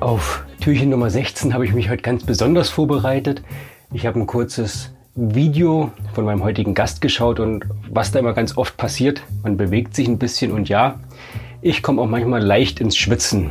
[0.00, 3.42] Auf Türchen Nummer 16 habe ich mich heute ganz besonders vorbereitet.
[3.92, 8.56] Ich habe ein kurzes Video von meinem heutigen Gast geschaut und was da immer ganz
[8.56, 11.00] oft passiert, man bewegt sich ein bisschen und ja,
[11.60, 13.50] ich komme auch manchmal leicht ins Schwitzen.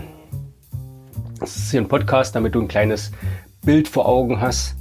[1.39, 3.11] Das ist hier ein Podcast, damit du ein kleines
[3.63, 4.75] Bild vor Augen hast.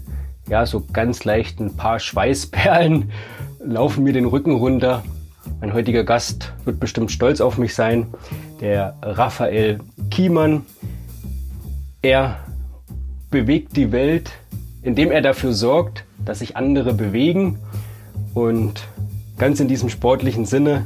[0.48, 3.12] Ja, so ganz leicht ein paar Schweißperlen
[3.62, 5.04] laufen mir den Rücken runter.
[5.60, 8.06] Mein heutiger Gast wird bestimmt stolz auf mich sein,
[8.62, 10.64] der Raphael Kiemann.
[12.00, 12.38] Er
[13.28, 14.30] bewegt die Welt,
[14.82, 17.58] indem er dafür sorgt, dass sich andere bewegen.
[18.34, 18.86] Und
[19.36, 20.84] ganz in diesem sportlichen Sinne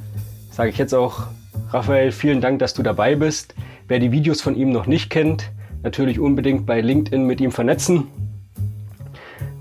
[0.50, 1.26] sage ich jetzt auch,
[1.68, 3.54] Raphael, vielen Dank, dass du dabei bist.
[3.88, 5.50] Wer die Videos von ihm noch nicht kennt,
[5.82, 8.06] natürlich unbedingt bei LinkedIn mit ihm vernetzen,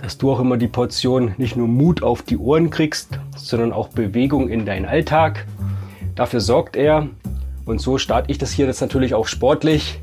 [0.02, 3.90] dass du auch immer die Portion nicht nur Mut auf die Ohren kriegst, sondern auch
[3.90, 5.46] Bewegung in deinen Alltag.
[6.16, 7.10] Dafür sorgt er
[7.66, 10.00] und so starte ich das hier jetzt natürlich auch sportlich.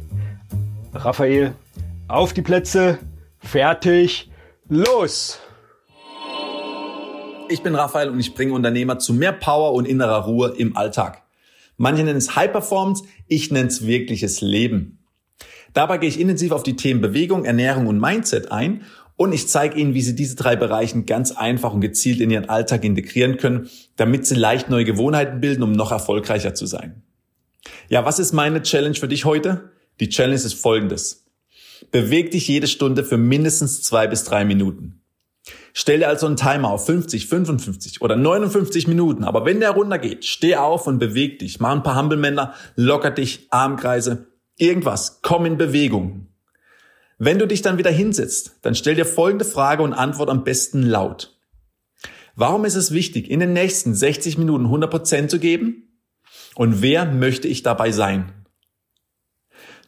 [0.94, 1.54] Raphael,
[2.08, 2.98] auf die Plätze,
[3.40, 4.30] fertig,
[4.68, 5.38] los!
[7.50, 11.22] Ich bin Raphael und ich bringe Unternehmer zu mehr Power und innerer Ruhe im Alltag.
[11.76, 14.98] Manche nennen es High Performance, ich nenne es wirkliches Leben.
[15.74, 18.82] Dabei gehe ich intensiv auf die Themen Bewegung, Ernährung und Mindset ein
[19.16, 22.48] und ich zeige Ihnen, wie Sie diese drei Bereichen ganz einfach und gezielt in Ihren
[22.48, 27.02] Alltag integrieren können, damit Sie leicht neue Gewohnheiten bilden, um noch erfolgreicher zu sein.
[27.88, 29.70] Ja, was ist meine Challenge für dich heute?
[30.00, 31.26] Die Challenge ist folgendes.
[31.90, 35.02] Beweg dich jede Stunde für mindestens zwei bis drei Minuten.
[35.72, 39.24] Stell dir also einen Timer auf 50, 55 oder 59 Minuten.
[39.24, 41.60] Aber wenn der runtergeht, steh auf und beweg dich.
[41.60, 44.26] Mach ein paar Hampelmänner, locker dich, Armkreise,
[44.56, 45.20] irgendwas.
[45.22, 46.26] Komm in Bewegung.
[47.18, 50.82] Wenn du dich dann wieder hinsetzt, dann stell dir folgende Frage und antwort am besten
[50.82, 51.36] laut.
[52.36, 56.00] Warum ist es wichtig, in den nächsten 60 Minuten 100% zu geben?
[56.54, 58.32] Und wer möchte ich dabei sein?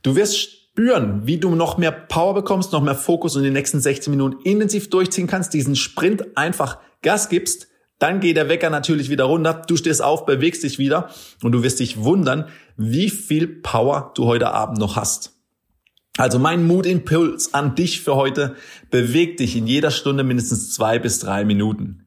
[0.02, 3.52] Du wirst spüren, wie du noch mehr Power bekommst, noch mehr Fokus und in den
[3.54, 7.68] nächsten 16 Minuten intensiv durchziehen kannst, diesen Sprint einfach Gas gibst,
[7.98, 11.10] dann geht der Wecker natürlich wieder runter, du stehst auf, bewegst dich wieder
[11.42, 12.46] und du wirst dich wundern,
[12.76, 15.36] wie viel Power du heute Abend noch hast.
[16.16, 18.56] Also mein Mutimpuls an dich für heute,
[18.90, 22.06] beweg dich in jeder Stunde mindestens zwei bis drei Minuten.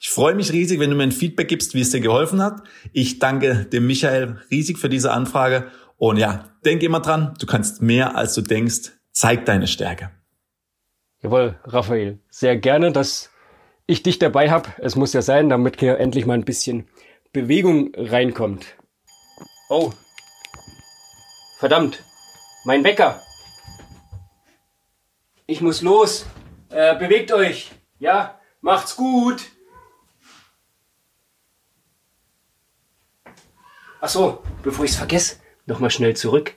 [0.00, 2.62] Ich freue mich riesig, wenn du mir ein Feedback gibst, wie es dir geholfen hat.
[2.92, 5.68] Ich danke dem Michael riesig für diese Anfrage
[6.08, 8.92] und ja, denk immer dran, du kannst mehr als du denkst.
[9.12, 10.10] Zeig deine Stärke.
[11.22, 13.30] Jawohl, Raphael, sehr gerne, dass
[13.86, 14.68] ich dich dabei habe.
[14.76, 16.86] Es muss ja sein, damit hier endlich mal ein bisschen
[17.32, 18.66] Bewegung reinkommt.
[19.70, 19.92] Oh,
[21.58, 22.04] verdammt,
[22.66, 23.22] mein Wecker.
[25.46, 26.26] Ich muss los.
[26.68, 27.72] Äh, bewegt euch.
[27.98, 29.42] Ja, macht's gut.
[34.02, 35.36] Ach so, bevor ich's vergesse,
[35.66, 36.54] nochmal schnell zurück.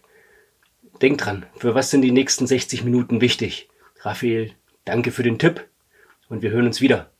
[1.01, 3.69] Denk dran, für was sind die nächsten 60 Minuten wichtig?
[4.01, 4.51] Raphael,
[4.85, 5.67] danke für den Tipp
[6.29, 7.11] und wir hören uns wieder.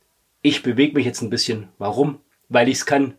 [0.41, 1.69] Ich bewege mich jetzt ein bisschen.
[1.77, 2.21] Warum?
[2.49, 3.15] Weil ich's kann.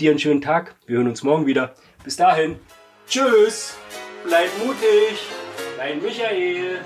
[0.00, 0.76] Dir einen schönen Tag.
[0.86, 1.74] Wir hören uns morgen wieder.
[2.02, 2.56] Bis dahin.
[3.08, 3.76] Tschüss.
[4.24, 5.18] Bleib mutig.
[5.76, 6.80] Dein Michael.